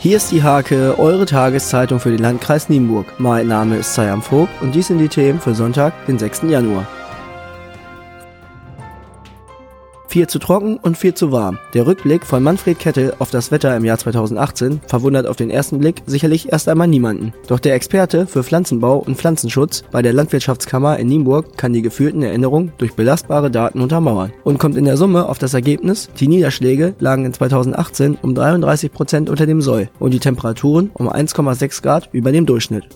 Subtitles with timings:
[0.00, 3.18] Hier ist die Hake, eure Tageszeitung für den Landkreis Nienburg.
[3.18, 6.42] Mein Name ist Sayam Vogt und dies sind die Themen für Sonntag, den 6.
[6.42, 6.86] Januar.
[10.08, 11.58] Viel zu trocken und viel zu warm.
[11.74, 15.78] Der Rückblick von Manfred Kettel auf das Wetter im Jahr 2018 verwundert auf den ersten
[15.78, 17.34] Blick sicherlich erst einmal niemanden.
[17.46, 22.22] Doch der Experte für Pflanzenbau und Pflanzenschutz bei der Landwirtschaftskammer in Nienburg kann die gefühlten
[22.22, 26.94] Erinnerungen durch belastbare Daten untermauern und kommt in der Summe auf das Ergebnis, die Niederschläge
[27.00, 32.08] lagen in 2018 um 33 Prozent unter dem Soll und die Temperaturen um 1,6 Grad
[32.12, 32.88] über dem Durchschnitt.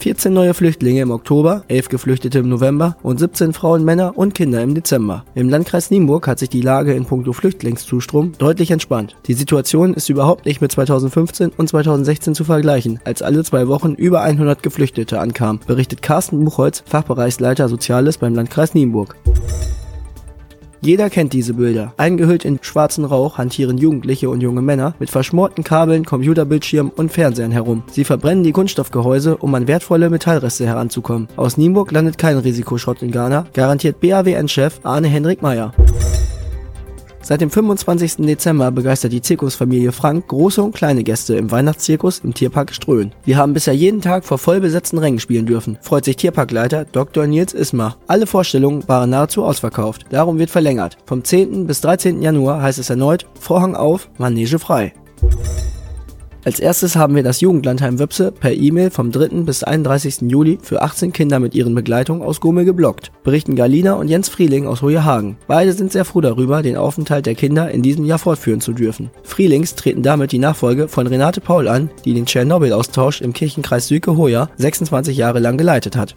[0.00, 4.62] 14 neue Flüchtlinge im Oktober, 11 Geflüchtete im November und 17 Frauen, Männer und Kinder
[4.62, 5.26] im Dezember.
[5.34, 9.16] Im Landkreis Nienburg hat sich die Lage in puncto Flüchtlingszustrom deutlich entspannt.
[9.26, 13.92] Die Situation ist überhaupt nicht mit 2015 und 2016 zu vergleichen, als alle zwei Wochen
[13.92, 19.16] über 100 Geflüchtete ankamen, berichtet Carsten Buchholz, Fachbereichsleiter Soziales beim Landkreis Nienburg.
[20.82, 21.92] Jeder kennt diese Bilder.
[21.98, 27.50] Eingehüllt in schwarzen Rauch hantieren Jugendliche und junge Männer mit verschmorten Kabeln, Computerbildschirmen und Fernsehern
[27.50, 27.82] herum.
[27.90, 31.28] Sie verbrennen die Kunststoffgehäuse, um an wertvolle Metallreste heranzukommen.
[31.36, 35.72] Aus Nienburg landet kein Risikoschrott in Ghana, garantiert BAWN-Chef Arne Henrik Meyer.
[37.22, 38.16] Seit dem 25.
[38.26, 43.12] Dezember begeistert die Zirkusfamilie Frank große und kleine Gäste im Weihnachtszirkus im Tierpark Ströhen.
[43.24, 47.26] Wir haben bisher jeden Tag vor vollbesetzten Rängen spielen dürfen, freut sich Tierparkleiter Dr.
[47.26, 47.96] Nils Ismar.
[48.06, 50.96] Alle Vorstellungen waren nahezu ausverkauft, darum wird verlängert.
[51.04, 51.66] Vom 10.
[51.66, 52.22] bis 13.
[52.22, 54.92] Januar heißt es erneut Vorhang auf, Manege frei.
[56.42, 59.42] Als erstes haben wir das Jugendlandheim Wöpse per E-Mail vom 3.
[59.42, 60.22] bis 31.
[60.22, 64.66] Juli für 18 Kinder mit ihren Begleitungen aus Gummel geblockt, berichten Galina und Jens Frieling
[64.66, 65.36] aus Hoyehagen.
[65.46, 69.10] Beide sind sehr froh darüber, den Aufenthalt der Kinder in diesem Jahr fortführen zu dürfen.
[69.22, 74.48] Frielings treten damit die Nachfolge von Renate Paul an, die den Tschernobyl-Austausch im Kirchenkreis Süke-Hoya
[74.56, 76.16] 26 Jahre lang geleitet hat.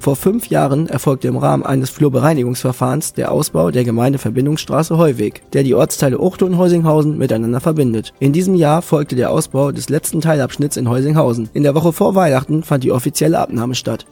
[0.00, 5.74] Vor fünf Jahren erfolgte im Rahmen eines Flurbereinigungsverfahrens der Ausbau der Gemeindeverbindungsstraße Heuweg, der die
[5.74, 8.12] Ortsteile Uchte und Heusinghausen miteinander verbindet.
[8.20, 11.50] In diesem Jahr folgte der Ausbau des letzten Teilabschnitts in Heusinghausen.
[11.52, 14.06] In der Woche vor Weihnachten fand die offizielle Abnahme statt.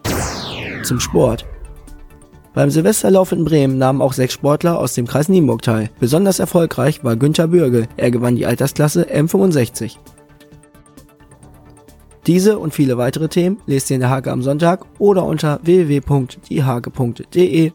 [0.83, 1.47] Zum Sport.
[2.53, 5.91] Beim Silvesterlauf in Bremen nahmen auch sechs Sportler aus dem Kreis Nienburg teil.
[6.01, 7.86] Besonders erfolgreich war Günther Bürgel.
[7.97, 9.97] Er gewann die Altersklasse M65.
[12.27, 17.70] Diese und viele weitere Themen lest ihr in der Hake am Sonntag oder unter www.diehake.de.